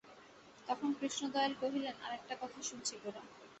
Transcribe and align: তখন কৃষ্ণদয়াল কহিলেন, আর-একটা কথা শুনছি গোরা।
তখন 0.67 0.89
কৃষ্ণদয়াল 0.99 1.53
কহিলেন, 1.61 1.95
আর-একটা 2.05 2.33
কথা 2.41 2.59
শুনছি 2.61 2.93
গোরা। 3.03 3.21